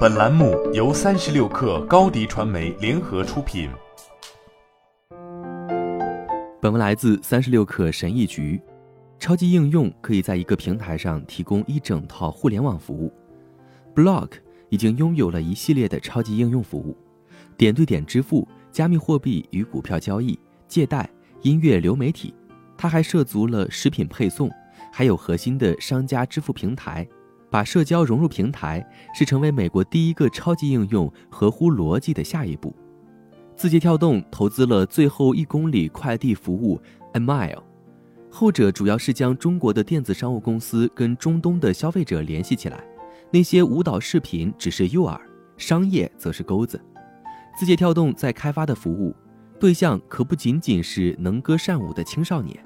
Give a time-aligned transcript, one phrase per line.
[0.00, 3.70] 本栏目由三十六氪高低传媒联合出品。
[6.60, 8.60] 本文来自三十六氪神译局。
[9.18, 13.12] 超级应用可以在一个平台上提供一整套互联网服务。
[13.94, 14.32] Block
[14.68, 16.96] 已经拥有了一系列的超级应用服务，
[17.56, 20.38] 点对点支付、加密货币与股票交易、
[20.68, 21.08] 借贷、
[21.42, 22.34] 音乐流媒体。
[22.76, 24.50] 它还涉足了食品配送，
[24.92, 27.06] 还有核心的商家支付平台。
[27.50, 32.74] 把社交融入平台，是成为美国第一个超级应用合乎逻辑的下一步。
[33.56, 36.80] 字节跳动投资了最后一公里快递服务
[37.12, 37.62] A Mile，
[38.30, 42.82] 后者主要是将中国的电子商务公司跟中东的消费者联系起来。
[43.30, 45.20] 那些舞蹈视频只是诱饵，
[45.56, 46.80] 商业则是钩子。
[47.58, 49.14] 字节跳动在开发的服务
[49.58, 52.58] 对象可不仅仅是能歌善舞的青少年。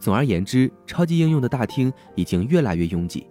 [0.00, 3.26] 总而言之，超级应用的大厅已经越来越拥挤。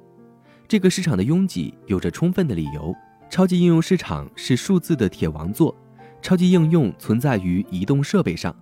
[0.68, 2.94] 这个市场的拥挤有着充分的理由。
[3.30, 5.76] 超级应用市场是数字的铁王座，
[6.22, 8.56] 超级应用存在于移动设备上，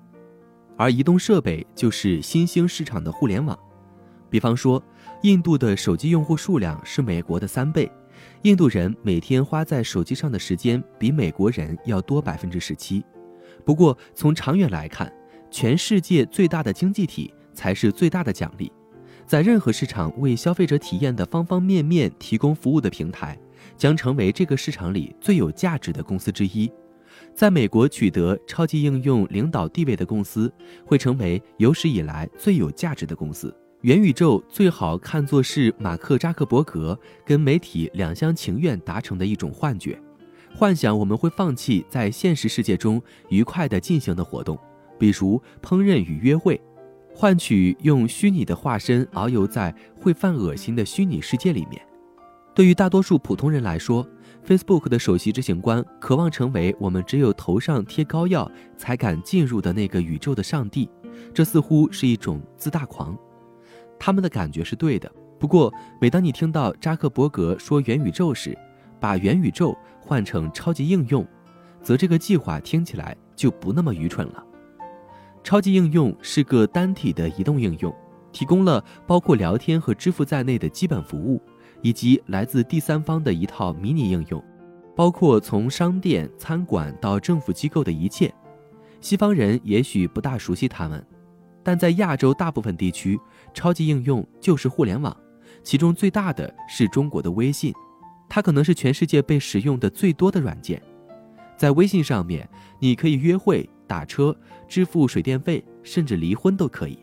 [0.78, 3.58] 而移动设备就是新兴市场的互联网。
[4.30, 4.82] 比方说，
[5.22, 7.92] 印度的手机用户数量是美国的三倍，
[8.44, 13.04] 印度人每天花在手机上的时间比美国人要多百分之十七。
[13.64, 15.12] 不过，从长远来看，
[15.52, 18.72] 全世界最大的经济体才是最大的奖励。
[19.26, 23.38] 在任何市场为消费者体验的方方面面提供服务的平台，
[23.78, 26.72] 将成为这个市场里最有价值的公司之一。
[27.34, 30.52] 在美国取得超级应用领导地位的公司，
[30.86, 33.56] 会成为有史以来最有价值的公司。
[33.82, 40.00] 元宇宙最好看作是马克扎克伯格跟媒体两厢情愿达成的一种幻觉，
[40.56, 44.58] 幻想我们会放弃在现实世界中愉快地进行的活动，
[44.98, 46.60] 比如烹饪与约会。
[47.16, 51.82] 换取用虚拟的化身遨游在会犯恶心的虚拟世界里面。
[52.56, 54.06] 对于大多数普通人来说
[54.46, 60.90] ，Facebook 的首席执行官渴望成为我们只有头上贴膏药才敢进入的那个宇宙的上帝，
[61.34, 63.18] 这似乎是一种自大狂。
[64.00, 68.58] 他们的感觉是对的，不过每当你听到扎克伯格说元宇宙时，
[69.00, 71.26] 把元宇宙换成超级应用，
[71.82, 74.44] 则这个计划听起来就不那么愚蠢了。
[75.44, 77.94] 超级应用是个单体的移动应用，
[78.32, 81.42] 提供了包括聊天和支付在内的基本服务，
[81.82, 84.42] 以及来自第三方的一套迷你应用，
[84.96, 88.34] 包括从商店、餐馆到政府机构的一切。
[89.02, 91.06] 西方人也许不大熟悉它们，
[91.62, 93.20] 但在亚洲大部分地区，
[93.54, 95.16] 超级应用就是互联网，
[95.62, 97.74] 其中最大的是中国的微信，
[98.30, 100.82] 它可能是全世界被使用的最多的软件。
[101.58, 102.50] 在微信上面，
[102.80, 103.70] 你可以约会。
[103.88, 104.36] 打车、
[104.68, 107.00] 支付水电费，甚至离婚都可以。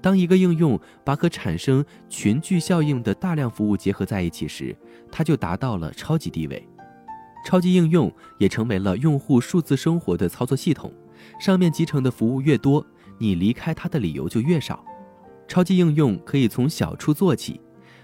[0.00, 4.76] 当一个应用把可产生群聚效应的大量服务结合在一起时，
[5.10, 6.68] 它就达到了超级地位。
[7.44, 10.92] 超级应用也成为了用户数字生活的操作系统，
[11.40, 12.84] 上面集成的服务越多，
[13.18, 14.84] 你离开它的理由就越少。
[15.48, 17.60] 超级应用可以从小处做起，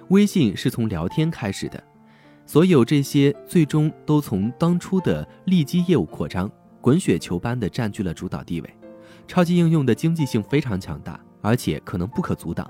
[0.09, 1.83] 微信是从聊天开始的，
[2.47, 6.51] 所有这些最终都从当初的利基业务扩张。
[6.83, 8.77] 滚雪球般的占据了主导地位，
[9.29, 12.69] 超级应用的经济性非常强大，而且可能不可阻挡。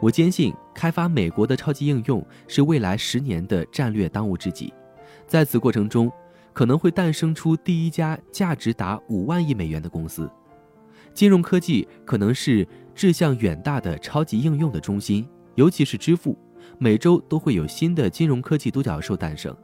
[0.00, 4.72] 我坚信，开发美国的超级应用是未来十年的战略当务之急。
[5.28, 6.10] 在此过程中，
[6.54, 10.28] 可能会诞生出第一家价值达五万亿美元的公司。
[11.12, 16.38] 金融科技可能是志向远大的超级应用的中心，尤其是支付，
[16.78, 19.54] 每周都会有新的金融科技独角兽诞生，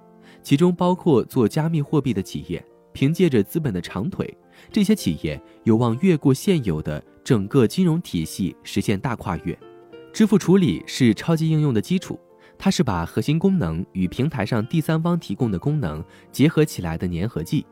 [0.43, 2.63] 其中包括做加密货币的企业。
[2.99, 4.37] 凭借着资本的长腿，
[4.73, 9.57] 这些企业有望越过现有的整个金融体系，实现大跨越。
[10.13, 12.19] 支付处理是超级应用的基础，
[12.59, 17.65] 它是把核心功能与平台上第三方提供的功能结合起来的粘合剂。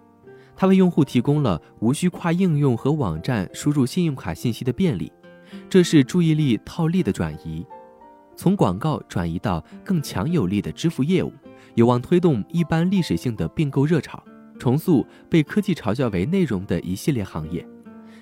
[0.55, 5.11] 它为用户提供了无需跨应用和网站输入信用卡信息的便利，
[5.69, 7.67] 这是注意力套利的转移，
[8.37, 11.33] 从广告转移到更强有力的支付业务，
[11.75, 14.23] 有望推动一般历史性的并购热潮。
[14.59, 17.67] 重塑被科技嘲笑为内容的一系列行业，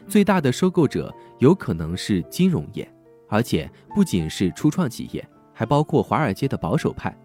[0.06, 2.88] 最大的收购者有可能是金融业，
[3.28, 7.16] 而且不仅是初创企业，还包括华尔街的保守派，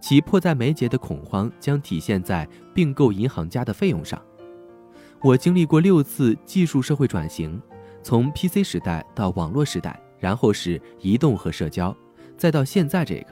[0.00, 4.20] 其迫在眉睫的恐慌将体现在并购银行家的费用上。
[5.22, 7.60] 我经历过六次技术社会转型，
[8.02, 11.96] 从 PC 时代到网络时代，然后是移动和社交，
[12.36, 13.28] 再到现在这个，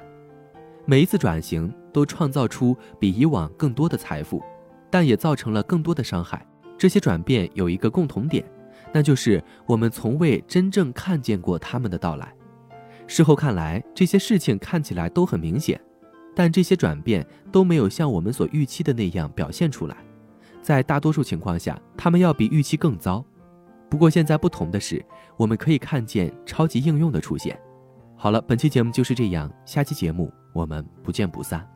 [0.85, 4.43] 每一次转型都创造出比以往更多的财富。
[4.91, 6.45] 但也造成了更多的伤害。
[6.79, 8.45] 这些转变有一个共同点，
[8.93, 12.33] 那就是我们从未真正看见过他们的到来。
[13.07, 15.81] 事后看来，这些事情看起来都很明显。
[16.35, 19.97] 但这些转变都没有像我们所预期的那样表现出来。
[20.61, 23.25] 在大多数情况下，他们要比预期更糟。
[23.89, 25.03] 不过现在不同的是，
[25.39, 27.59] 我们可以看见超级应用的出现。
[28.17, 31.76] 好了，本期节目就是这样，下期节目我们不见不散。